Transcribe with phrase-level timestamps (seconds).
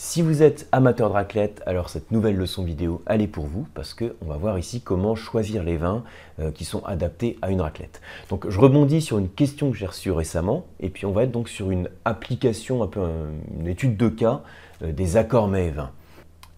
[0.00, 3.66] Si vous êtes amateur de raclette, alors cette nouvelle leçon vidéo, elle est pour vous
[3.74, 6.04] parce qu'on va voir ici comment choisir les vins
[6.38, 8.00] euh, qui sont adaptés à une raclette.
[8.30, 11.32] Donc je rebondis sur une question que j'ai reçue récemment et puis on va être
[11.32, 13.00] donc sur une application, un peu
[13.58, 14.42] une étude de cas
[14.84, 15.90] euh, des accords mets et vins.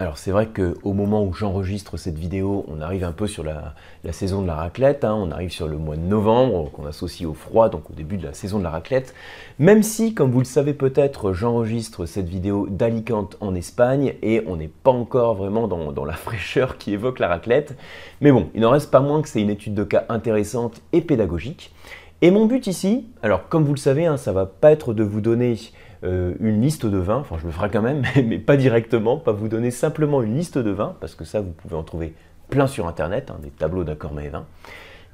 [0.00, 3.74] Alors c'est vrai qu'au moment où j'enregistre cette vidéo, on arrive un peu sur la,
[4.12, 5.14] saison de la raclette, hein.
[5.14, 8.24] on arrive sur le mois de novembre, qu'on associe au froid, donc au début de
[8.24, 9.14] la saison de la raclette.
[9.58, 14.56] Même si, comme vous le savez peut-être, j'enregistre cette vidéo d'Alicante en Espagne et on
[14.56, 17.76] n'est pas encore vraiment dans, la fraîcheur qui évoque la raclette.
[18.22, 21.02] Mais bon, il n'en reste pas moins que c'est une étude de cas intéressante et
[21.02, 21.74] pédagogique.
[22.22, 25.02] Et mon but ici, alors comme vous le savez, hein, ça va pas être de
[25.02, 25.56] vous donner
[26.02, 29.32] euh, une liste de vins, enfin je le ferai quand même, mais, pas directement, pas
[29.32, 32.14] vous donner simplement une liste de vins, parce que ça vous pouvez en trouver
[32.48, 34.46] plein sur internet, hein, des tableaux d'accords mais vins.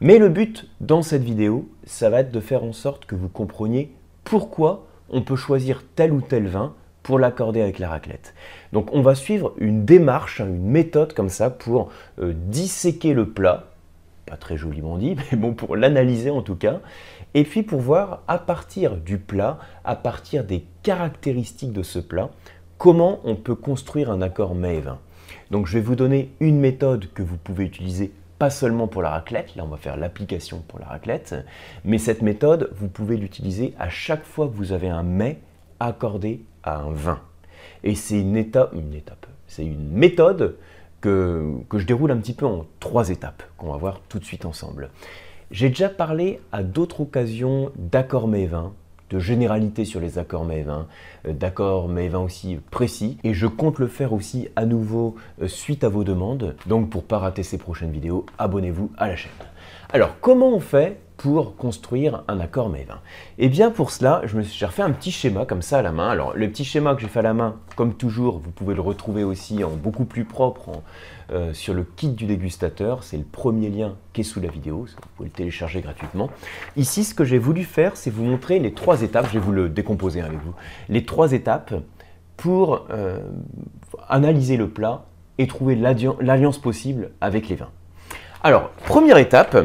[0.01, 3.29] Mais le but dans cette vidéo, ça va être de faire en sorte que vous
[3.29, 3.93] compreniez
[4.25, 8.35] pourquoi on peut choisir tel ou tel vin pour l'accorder avec la raclette.
[8.73, 13.29] Donc on va suivre une démarche, hein, une méthode comme ça pour euh, disséquer le
[13.29, 13.69] plat,
[14.27, 16.81] pas très joliment dit, mais bon, pour l'analyser en tout cas,
[17.35, 22.31] et puis pour voir à partir du plat, à partir des caractéristiques de ce plat,
[22.79, 24.99] comment on peut construire un accord mets vin.
[25.51, 29.11] Donc je vais vous donner une méthode que vous pouvez utiliser pas seulement pour la
[29.11, 31.35] raclette, là on va faire l'application pour la raclette,
[31.85, 35.41] mais cette méthode, vous pouvez l'utiliser à chaque fois que vous avez un mets
[35.81, 37.21] accordé à un vin.
[37.83, 40.57] Et c'est une étape, une étape, c'est une méthode
[41.07, 44.45] que, je déroule un petit peu en trois étapes qu'on va voir tout de suite
[44.45, 44.91] ensemble.
[45.53, 48.73] J'ai déjà parlé à d'autres occasions d'accords vins,
[49.11, 50.89] de généralité sur les accords vins,
[51.29, 55.85] euh, d'accords vins aussi précis, et je compte le faire aussi à nouveau euh, suite
[55.85, 56.57] à vos demandes.
[56.67, 59.31] Donc pour ne pas rater ces prochaines vidéos, abonnez-vous à la chaîne.
[59.93, 62.97] Alors comment on fait pour construire un accord Maven
[63.39, 65.83] Et eh bien pour cela, je me suis refait un petit schéma comme ça à
[65.83, 66.09] la main.
[66.09, 68.81] Alors le petit schéma que j'ai fait à la main, comme toujours, vous pouvez le
[68.81, 70.83] retrouver aussi en beaucoup plus propre
[71.33, 73.03] euh, sur le kit du dégustateur.
[73.03, 76.31] C'est le premier lien qui est sous la vidéo, vous pouvez le télécharger gratuitement.
[76.77, 79.53] Ici, ce que j'ai voulu faire, c'est vous montrer les trois étapes, je vais vous
[79.53, 80.55] le décomposer avec vous,
[80.89, 81.75] les trois étapes
[82.37, 83.21] pour euh,
[84.09, 85.07] analyser le plat
[85.39, 87.71] et trouver l'alliance possible avec les vins.
[88.43, 89.57] Alors, première étape,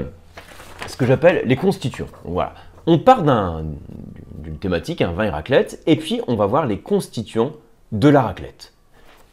[0.87, 2.07] ce que j'appelle les constituants.
[2.23, 2.53] voilà.
[2.87, 7.53] On part d'une thématique, un vin et raclette, et puis on va voir les constituants
[7.91, 8.73] de la raclette.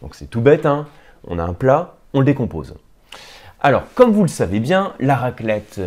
[0.02, 0.86] Donc c'est tout bête, hein
[1.26, 2.74] on a un plat, on le décompose.
[3.60, 5.80] Alors, comme vous le savez bien, la raclette,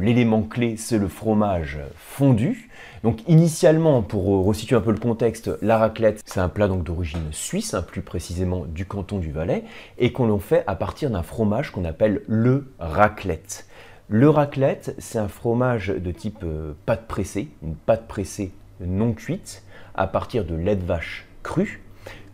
[0.00, 2.70] l'élément clé, c'est le fromage fondu.
[3.02, 7.74] Donc, initialement, pour resituer un peu le contexte, la raclette, c'est un plat d'origine suisse,
[7.74, 9.64] hein, plus précisément du canton du Valais,
[9.98, 13.65] et qu'on en fait à partir d'un fromage qu'on appelle le raclette.
[14.08, 19.64] Le raclette, c'est un fromage de type euh, pâte pressée, une pâte pressée non cuite,
[19.96, 21.82] à partir de lait de vache cru,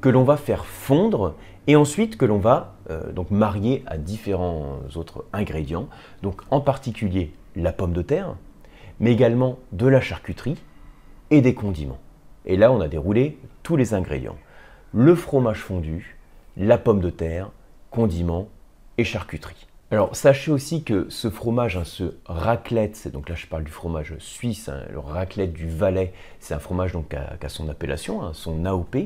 [0.02, 1.34] que l'on va faire fondre
[1.66, 5.88] et ensuite que l'on va euh, donc marier à différents autres ingrédients,
[6.22, 8.36] donc en particulier la pomme de terre,
[9.00, 10.58] mais également de la charcuterie
[11.30, 12.00] et des condiments.
[12.44, 14.36] Et là, on a déroulé tous les ingrédients.
[14.92, 16.18] Le fromage fondu,
[16.58, 17.50] la pomme de terre,
[17.90, 18.50] condiments
[18.98, 19.68] et charcuterie.
[19.92, 24.14] Alors sachez aussi que ce fromage, hein, ce raclette, donc là je parle du fromage
[24.20, 28.30] suisse, hein, le raclette du Valais, c'est un fromage donc qui a, son appellation, hein,
[28.32, 28.96] son AOP,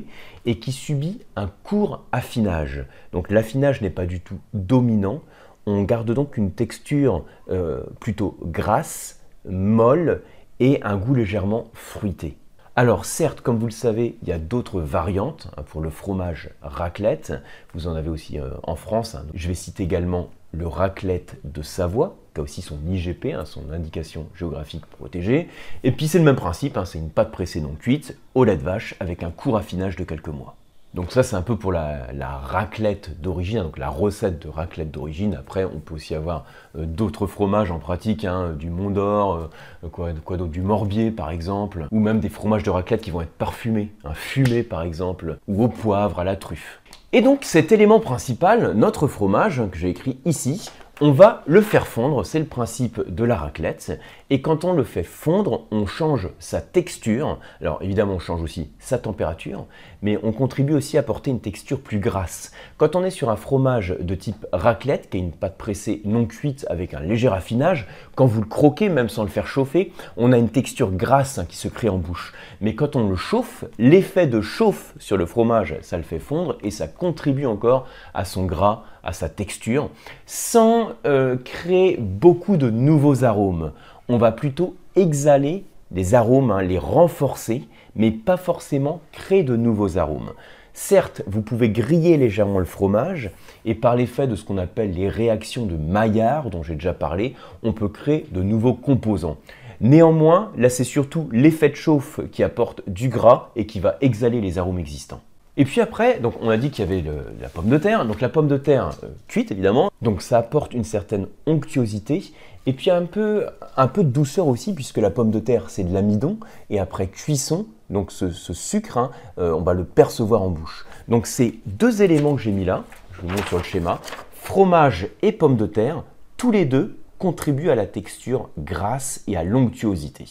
[0.45, 2.85] et qui subit un court affinage.
[3.11, 5.23] Donc l'affinage n'est pas du tout dominant,
[5.65, 10.21] on garde donc une texture euh, plutôt grasse, molle
[10.61, 12.37] et un goût légèrement fruité.
[12.77, 17.33] Alors certes, comme vous le savez, il y a d'autres variantes pour le fromage raclette.
[17.73, 19.17] Vous en avez aussi euh, en France.
[19.33, 23.71] Je vais citer également le raclette de Savoie, qui a aussi son IGP, hein, son
[23.71, 25.47] indication géographique protégée.
[25.83, 28.57] Et puis c'est le même principe, hein, c'est une pâte pressée non cuite au lait
[28.57, 30.55] de vache avec un court affinage de quelques mois.
[30.93, 32.07] Donc ça c'est un peu pour la,
[32.43, 35.35] raclette d'origine, donc la recette de raclette d'origine.
[35.35, 39.49] Après on peut aussi avoir euh, d'autres fromages en pratique, hein, du Mont d'Or,
[39.83, 43.21] euh, quoi, d'autre, du Morbier par exemple, ou même des fromages de raclette qui vont
[43.21, 46.81] être parfumés, un fumé par exemple, ou au poivre, à la truffe.
[47.17, 50.69] Et donc cet élément principal, notre fromage, que j'ai écrit ici,
[51.01, 53.99] on va le faire fondre, c'est le principe de la raclette.
[54.29, 57.39] Et quand on le fait fondre, on change sa texture.
[57.61, 59.65] Alors évidemment, on change aussi sa température,
[60.01, 62.51] mais on contribue aussi à apporter une texture plus grasse.
[62.75, 66.25] Quand on est sur un fromage de type raclette, qui est une pâte pressée non
[66.25, 70.33] cuite avec un léger affinage, quand vous le croquez, même sans le faire chauffer, on
[70.33, 72.33] a une texture grasse hein, qui se crée en bouche.
[72.59, 76.57] Mais quand on le chauffe, l'effet de chauffe sur le fromage, ça le fait fondre
[76.63, 79.89] et ça contribue encore à son gras, à sa texture,
[80.25, 83.71] sans euh, créer beaucoup de nouveaux arômes.
[84.09, 87.63] On va plutôt exhaler des arômes, hein, les renforcer,
[87.95, 90.31] mais pas forcément créer de nouveaux arômes.
[90.73, 93.31] Certes, vous pouvez griller légèrement le fromage
[93.65, 97.33] et par l'effet de ce qu'on appelle les réactions de Maillard, dont j'ai déjà parlé,
[97.63, 99.37] on peut créer de nouveaux composants.
[99.81, 104.39] Néanmoins, là c'est surtout l'effet de chauffe qui apporte du gras et qui va exhaler
[104.39, 105.21] les arômes existants.
[105.59, 107.03] Et puis après, on a dit qu'il y avait
[107.41, 108.05] la pomme de terre.
[108.05, 112.31] Donc la pomme de terre euh, cuite évidemment, donc ça apporte une certaine onctuosité
[112.67, 115.83] et puis un peu, un peu de douceur aussi puisque la pomme de terre c'est
[115.83, 116.37] de l'amidon
[116.69, 120.85] et après cuisson, donc ce, sucre, hein, euh, on va le percevoir en bouche.
[121.07, 122.83] Donc ces deux éléments que j'ai mis là,
[123.13, 123.99] je vous montre sur le schéma,
[124.33, 126.03] fromage et pomme de terre,
[126.37, 130.25] tous les deux contribuent à la texture grasse et à l'onctuosité.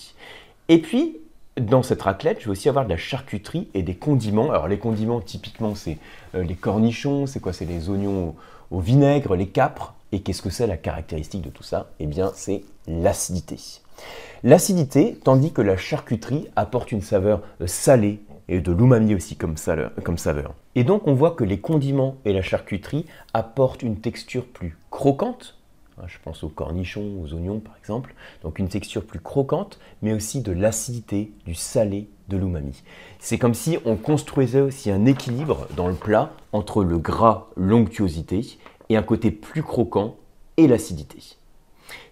[0.69, 1.19] Et puis,
[1.61, 4.51] dans cette raclette, je vais aussi avoir de la charcuterie et des condiments.
[4.51, 5.99] Alors les condiments, typiquement, c'est
[6.35, 7.53] euh, les cornichons, c'est quoi?
[7.53, 8.35] C'est les oignons
[8.71, 9.95] au, vinaigre, les capres.
[10.13, 11.91] Et qu'est-ce que c'est la caractéristique de tout ça?
[11.99, 13.57] Eh bien, c'est l'acidité.
[14.45, 19.57] L'acidité, tandis que la charcuterie apporte une saveur euh, salée et de l'umami aussi comme,
[19.57, 20.55] saveur.
[20.75, 25.56] Et donc on voit que les condiments et la charcuterie apportent une texture plus croquante,
[26.07, 28.15] je pense aux cornichons, aux oignons par exemple.
[28.43, 32.83] Donc une texture plus croquante, mais aussi de l'acidité, du salé, de l'umami.
[33.19, 38.59] C'est comme si on construisait aussi un équilibre dans le plat entre le gras, l'onctuosité,
[38.89, 40.17] et un côté plus croquant
[40.57, 41.37] et l'acidité.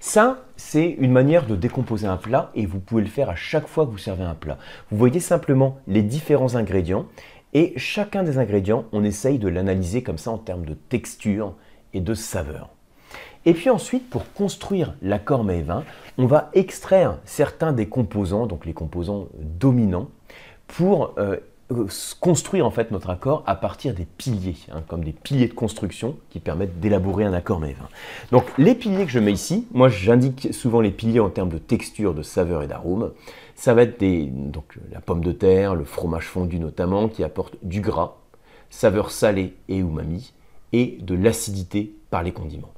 [0.00, 3.66] Ça, c'est une manière de décomposer un plat et vous pouvez le faire à chaque
[3.66, 4.58] fois que vous servez un plat.
[4.90, 7.06] Vous voyez simplement les différents ingrédients
[7.54, 11.54] et chacun des ingrédients, on essaye de l'analyser comme ça en termes de texture
[11.92, 12.70] et de saveur.
[13.46, 15.84] Et puis ensuite, pour construire l'accord vin,
[16.16, 20.08] on va extraire certains des composants, donc les composants dominants,
[20.66, 21.36] pour euh,
[22.20, 26.16] construire en fait notre accord à partir des piliers, hein, comme des piliers de construction
[26.30, 27.72] qui permettent d'élaborer un accord vin.
[28.30, 31.58] Donc les piliers que je mets ici, moi j'indique souvent les piliers en termes de
[31.58, 33.12] texture, de saveur et d'arôme.
[33.56, 37.80] Ça va être donc, la pomme de terre, le fromage fondu notamment, qui apporte du
[37.80, 38.16] gras,
[38.68, 40.32] saveur salée et umami,
[40.72, 42.73] et de l'acidité par les condiments.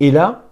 [0.00, 0.44] Et là,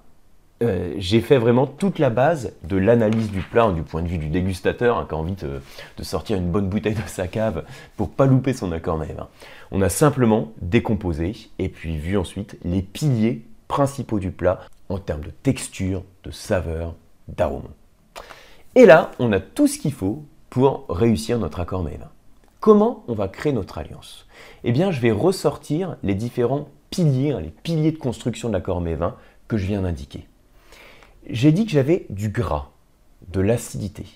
[0.62, 4.16] euh, j'ai fait vraiment toute la base de l'analyse du plat du point de vue
[4.16, 5.60] du dégustateur hein, qui a envie de,
[6.02, 7.64] sortir une bonne bouteille de sa cave
[7.96, 9.19] pour pas louper son accord même.
[9.20, 9.28] Hein.
[9.70, 15.20] On a simplement décomposé et puis vu ensuite les piliers principaux du plat en termes
[15.20, 16.94] de texture, de saveur,
[17.28, 17.69] d'arôme.
[18.75, 22.06] Et là, on a tout ce qu'il faut pour réussir notre accord même.
[22.60, 24.26] Comment on va créer notre alliance?
[24.64, 28.81] Eh bien, je vais ressortir les différents piliers, hein, les piliers de construction de l'accord
[28.81, 29.16] mévin
[29.48, 30.26] que je viens d'indiquer.
[31.28, 32.70] J'ai dit que j'avais du gras,
[33.28, 34.06] de l'acidité.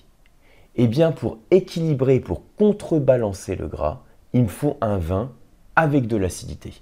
[0.75, 5.31] Eh bien, pour équilibrer, pour contrebalancer le gras, il me faut un vin
[5.75, 6.73] avec de l'acidité.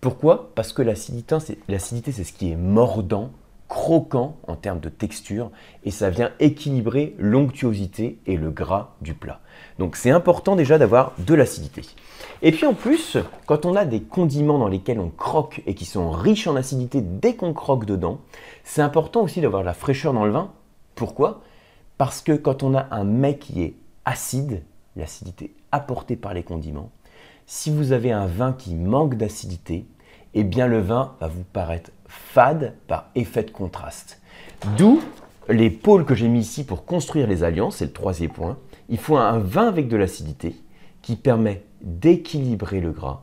[0.00, 0.52] Pourquoi?
[0.54, 3.30] Parce que l'acidité, c'est ce qui est mordant,
[3.82, 5.50] croquant en termes de texture,
[5.82, 9.40] et ça vient équilibrer l'onctuosité et le gras du plat.
[9.80, 11.82] Donc c'est important déjà d'avoir de l'acidité.
[12.42, 15.84] Et puis en plus, quand on a des condiments dans lesquels on croque et qui
[15.84, 18.20] sont riches en acidité dès qu'on croque dedans,
[18.62, 20.52] c'est important aussi d'avoir la fraîcheur dans le vin.
[20.94, 21.42] Pourquoi?
[21.98, 23.74] Parce que quand on a un mets qui est
[24.04, 24.62] acide,
[24.94, 26.92] l'acidité apportée par les condiments,
[27.46, 29.86] si vous avez un vin qui manque d'acidité,
[30.34, 34.20] eh bien le vin va vous paraître fade par effet de contraste.
[34.76, 35.00] D'où
[35.48, 38.58] les pôles que j'ai mis ici pour construire les alliances, c'est le troisième point.
[38.88, 40.56] Il faut un vin avec de l'acidité
[41.02, 43.22] qui permet d'équilibrer le gras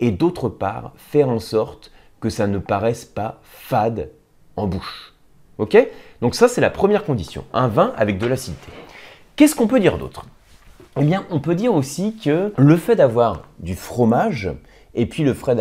[0.00, 4.10] et d'autre part faire en sorte que ça ne paraisse pas fade
[4.56, 5.14] en bouche.
[5.58, 5.76] Ok?
[6.22, 8.72] Donc ça c'est la première condition, un vin avec de l'acidité.
[9.36, 10.26] Qu'est-ce qu'on peut dire d'autre?
[10.98, 14.50] Eh bien on peut dire aussi que le fait d'avoir du fromage
[14.94, 15.54] et puis le fait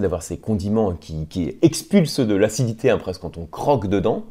[0.00, 4.24] d'avoir ces condiments qui, expulsent de l'acidité hein, presque quand on croque dedans,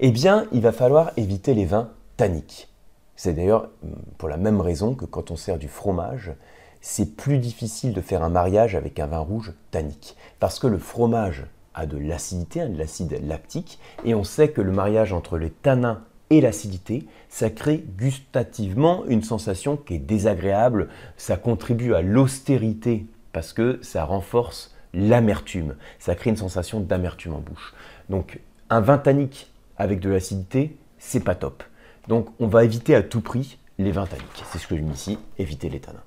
[0.00, 2.68] eh bien il va falloir éviter les vins tanniques.
[3.16, 6.32] C'est d'ailleurs mm, pour la même raison que quand on sert du fromage,
[6.80, 10.16] c'est plus difficile de faire un mariage avec un vin rouge tannique.
[10.40, 14.60] Parce que le fromage a de l'acidité, hein, de l'acide lactique, et on sait que
[14.60, 20.88] le mariage entre les tanins et l'acidité, ça crée gustativement une sensation qui est désagréable,
[21.16, 27.40] ça contribue à l'austérité parce que ça renforce l'amertume, ça crée une sensation d'amertume en
[27.40, 27.74] bouche.
[28.08, 31.62] Donc un vin tannique avec de l'acidité, c'est pas top.
[32.08, 34.44] Donc on va éviter à tout prix les vins tanniques.
[34.50, 36.02] C'est ce que je mets ici, éviter les tanins.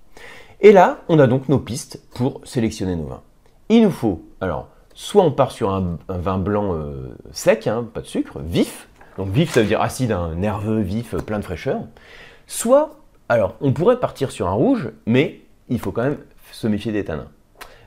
[0.62, 3.22] Et là, on a donc nos pistes pour sélectionner nos vins.
[3.70, 8.02] Il nous faut, alors, soit on part sur un, vin blanc euh, sec, hein, pas
[8.02, 8.88] de sucre, vif.
[9.18, 11.82] Donc vif, ça veut dire acide, hein, nerveux, vif, plein de fraîcheur.
[12.48, 12.96] Soit,
[13.28, 16.18] alors, on pourrait partir sur un rouge, mais il faut quand même
[16.52, 17.28] se méfier des tanins.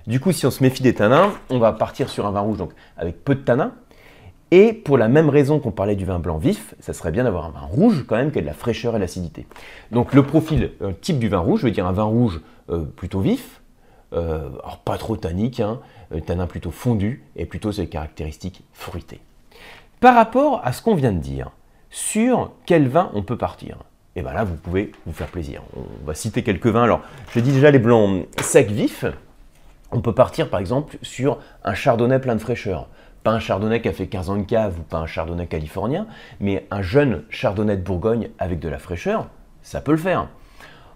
[0.06, 2.58] Du coup, si on se méfie des tanins, on va partir sur un vin rouge
[2.58, 3.72] donc avec peu de tanins,
[4.50, 7.44] et pour la même raison qu'on parlait du vin blanc vif, ça serait bien d'avoir
[7.44, 9.46] un vin rouge quand même qui a de la fraîcheur et l'acidité.
[9.90, 10.72] Donc le profil
[11.02, 13.60] type du vin rouge, je veux dire un vin rouge euh, plutôt vif,
[14.12, 15.80] alors pas trop tannique, hein,
[16.24, 19.20] tanin plutôt fondu et plutôt ses caractéristiques fruitées.
[20.00, 21.50] Par rapport à ce qu'on vient de dire,
[21.90, 23.76] sur quel vin on peut partir?
[24.16, 25.62] Et bien là, vous pouvez vous faire plaisir.
[25.76, 26.82] On va citer quelques vins.
[26.82, 29.04] Alors, je dis déjà les blancs secs vifs.
[29.92, 32.88] On peut partir par exemple sur un chardonnay plein de fraîcheur.
[33.22, 36.06] Pas un chardonnay qui a fait 15 ans de cave ou pas un chardonnay californien,
[36.40, 39.28] mais un jeune chardonnay de Bourgogne avec de la fraîcheur,
[39.62, 40.28] ça peut le faire.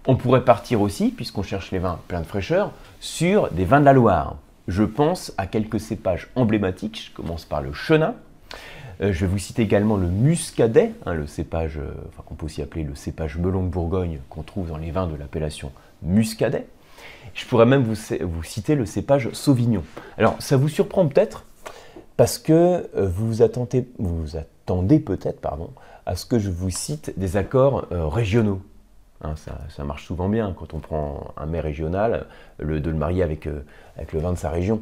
[0.06, 3.84] On pourrait partir aussi, puisqu'on cherche les vins pleins de fraîcheur, sur des vins de
[3.84, 4.36] la Loire.
[4.66, 7.08] Je pense à quelques cépages emblématiques.
[7.08, 8.14] Je commence par le chenin.
[9.02, 11.92] Euh, je vais vous citer également le muscadet, hein, le cépage, euh,
[12.24, 15.16] qu'on peut aussi appeler le cépage melon de Bourgogne, qu'on trouve dans les vins de
[15.16, 16.66] l'appellation muscadet.
[17.34, 19.82] Je pourrais même vous, vous, citer le cépage sauvignon.
[20.18, 21.44] Alors, ça vous surprend peut-être
[22.16, 25.70] parce que euh, vous vous attendez peut-être pardon,
[26.06, 28.60] à ce que je vous cite des accords régionaux.
[29.22, 32.26] Hein, ça, marche souvent bien quand on prend un mets régional,
[32.58, 33.48] le, de le marier avec,
[33.96, 34.80] avec le vin de sa région.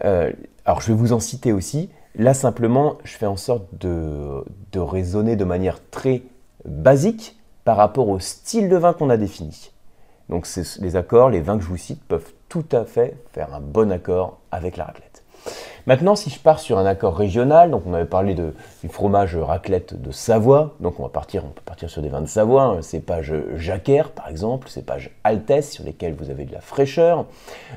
[0.00, 1.90] alors, je vais vous en citer aussi.
[2.14, 6.22] Là, simplement, je fais en sorte de, raisonner de manière très
[6.64, 9.72] basique par rapport au style de vin qu'on a défini.
[10.28, 10.46] Donc
[10.80, 13.90] les accords, les vins que je vous cite peuvent tout à fait faire un bon
[13.92, 15.24] accord avec la raclette.
[15.88, 19.98] Maintenant, si je pars sur un accord régional, donc on avait parlé du fromage raclette
[19.98, 22.82] de Savoie, donc on va partir, on peut partir sur des vins de Savoie, un
[22.82, 27.24] cépage Jacquère par exemple, cépage Altesse sur lesquels vous avez de la fraîcheur.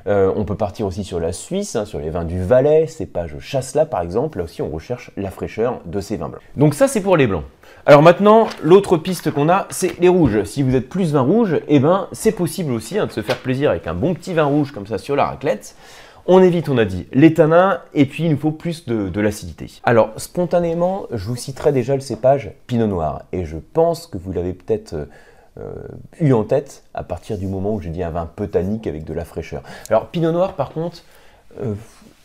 [0.08, 3.40] Euh, on peut partir aussi sur la Suisse, hein, sur les vins du Valais, cépage
[3.40, 6.42] Chasselas par exemple, là aussi on recherche la fraîcheur de ces vins blancs.
[6.58, 7.46] Donc ça c'est pour les blancs.
[7.86, 10.44] Alors maintenant, l'autre piste qu'on a, c'est les rouges.
[10.44, 13.38] Si vous êtes plus vin rouge, eh ben, c'est possible aussi hein, de se faire
[13.38, 15.76] plaisir avec un bon petit vin rouge comme ça sur la raclette.
[16.28, 19.82] On évite, on a dit, les tanins, et puis il nous faut plus de, l'acidité.
[19.84, 24.32] Alors, spontanément, je vous citerai déjà le cépage Pinot Noir, et je pense que vous
[24.32, 25.08] l'avez peut-être
[25.58, 25.74] euh,
[26.20, 29.04] eu en tête à partir du moment où je dis un vin peu tannique avec
[29.04, 29.64] de la fraîcheur.
[29.90, 31.00] Alors, Pinot Noir, par contre,
[31.60, 31.74] euh,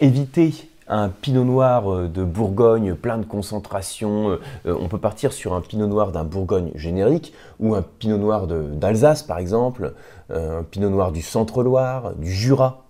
[0.00, 0.52] évitez
[0.88, 4.38] un pinot noir euh, de Bourgogne plein de concentration.
[4.66, 9.22] on peut partir sur un pinot noir d'un Bourgogne générique ou un pinot noir d'Alsace
[9.22, 9.94] par exemple,
[10.30, 12.85] un pinot noir du Centre-Loire, du Jura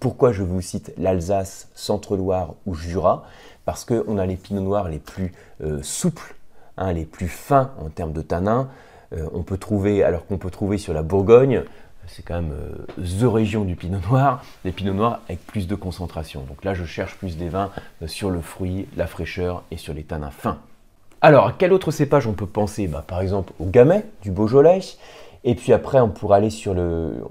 [0.00, 3.24] pourquoi je vous cite l'Alsace, Centre-Loire ou Jura?
[3.64, 6.34] Parce qu'on a les pinots noirs les plus euh, souples,
[6.76, 8.68] hein, les plus fins en termes de tanin.
[9.12, 11.62] Euh, on peut trouver, alors qu'on peut trouver sur la Bourgogne,
[12.06, 15.74] c'est quand même euh, the région du pinot noir, des pinots noirs avec plus de
[15.74, 16.42] concentration.
[16.42, 17.70] Donc là, je cherche plus des vins
[18.06, 20.58] sur le fruit, la fraîcheur et sur les tanins fins.
[21.22, 22.86] Alors, à quel autre cépage on peut penser?
[22.86, 24.80] Bah, Par exemple au gamay du Beaujolais,
[25.46, 27.22] et puis après, on pourrait aller sur le,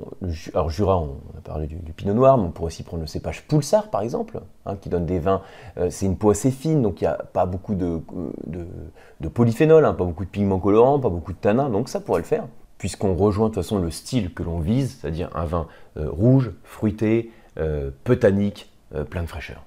[0.53, 3.41] alors Jura, on a parlé du, Pinot Noir, mais on pourrait aussi prendre le cépage
[3.48, 5.41] Poulsard, par exemple, hein, qui donne des vins.
[5.77, 8.01] Euh, c'est une peau assez fine, donc il n'y a pas beaucoup de,
[8.46, 12.22] de, polyphénol, hein, pas beaucoup de pigments colorants, pas beaucoup de tanins, donc ça pourrait
[12.22, 12.46] le faire,
[12.77, 15.67] puisqu'on rejoint de toute façon le style que l'on vise, c'est-à-dire un vin
[15.98, 18.70] euh, rouge, fruité, euh, peu tannique,
[19.10, 19.63] plein de fraîcheur.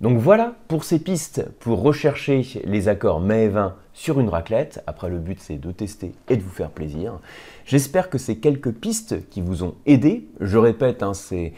[0.00, 4.82] Donc voilà pour ces pistes pour rechercher les accords et vins sur une raclette.
[4.86, 7.18] Après, le but c'est de tester et de vous faire plaisir.
[7.64, 11.48] J'espère que ces quelques pistes qui vous ont aidé, je répète, hein, euh,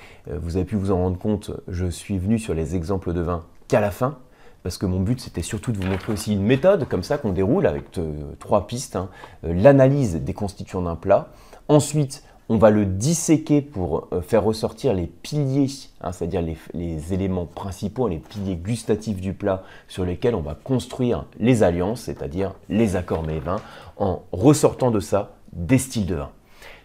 [0.40, 3.45] vous avez pu vous en rendre compte, je suis venu sur les exemples de vins
[3.66, 4.18] qu'à la fin,
[4.62, 7.33] parce que mon but c'était surtout de vous montrer aussi une méthode comme ça qu'on
[7.33, 8.95] déroule avec euh, trois pistes.
[8.95, 9.09] Hein.
[9.45, 11.28] Euh, l'analyse des constituants d'un plat.
[11.66, 15.69] Ensuite, on va le disséquer pour euh, faire ressortir les piliers,
[16.00, 21.26] hein, c'est-à-dire les, éléments principaux, les piliers gustatifs du plat sur lesquels on va construire
[21.38, 23.61] les alliances, c'est-à-dire les accords mets vins,
[23.99, 26.31] en ressortant de ça des styles de vin.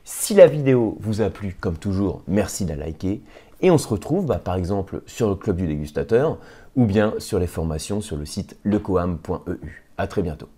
[0.04, 3.22] Si la vidéo vous a plu, comme toujours, merci de la liker.
[3.62, 6.38] Et on se retrouve bah, par exemple sur le club du dégustateur
[6.76, 9.84] ou bien sur les formations sur le site lecoam.eu.
[9.98, 10.50] A très bientôt.